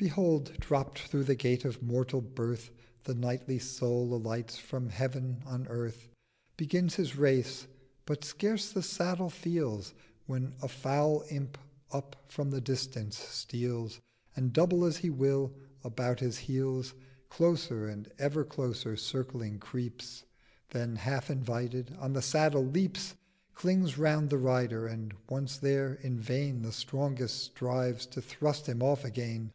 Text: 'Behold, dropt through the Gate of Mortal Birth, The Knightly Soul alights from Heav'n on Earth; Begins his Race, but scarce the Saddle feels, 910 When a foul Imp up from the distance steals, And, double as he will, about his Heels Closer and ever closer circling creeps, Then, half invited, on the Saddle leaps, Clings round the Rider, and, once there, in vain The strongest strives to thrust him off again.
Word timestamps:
'Behold, 0.00 0.52
dropt 0.60 1.00
through 1.08 1.24
the 1.24 1.34
Gate 1.34 1.64
of 1.64 1.82
Mortal 1.82 2.20
Birth, 2.20 2.70
The 3.02 3.16
Knightly 3.16 3.58
Soul 3.58 4.14
alights 4.14 4.56
from 4.56 4.90
Heav'n 4.90 5.42
on 5.44 5.66
Earth; 5.66 6.06
Begins 6.56 6.94
his 6.94 7.16
Race, 7.16 7.66
but 8.06 8.22
scarce 8.24 8.70
the 8.70 8.80
Saddle 8.80 9.28
feels, 9.28 9.92
910 10.28 10.28
When 10.28 10.54
a 10.62 10.68
foul 10.68 11.24
Imp 11.30 11.58
up 11.90 12.14
from 12.28 12.50
the 12.50 12.60
distance 12.60 13.18
steals, 13.18 13.98
And, 14.36 14.52
double 14.52 14.84
as 14.84 14.98
he 14.98 15.10
will, 15.10 15.52
about 15.82 16.20
his 16.20 16.38
Heels 16.38 16.94
Closer 17.28 17.88
and 17.88 18.08
ever 18.20 18.44
closer 18.44 18.96
circling 18.96 19.58
creeps, 19.58 20.22
Then, 20.68 20.94
half 20.94 21.28
invited, 21.28 21.96
on 21.98 22.12
the 22.12 22.22
Saddle 22.22 22.64
leaps, 22.64 23.16
Clings 23.52 23.98
round 23.98 24.30
the 24.30 24.38
Rider, 24.38 24.86
and, 24.86 25.12
once 25.28 25.58
there, 25.58 25.94
in 25.94 26.20
vain 26.20 26.62
The 26.62 26.70
strongest 26.70 27.40
strives 27.42 28.06
to 28.06 28.22
thrust 28.22 28.68
him 28.68 28.80
off 28.80 29.04
again. 29.04 29.50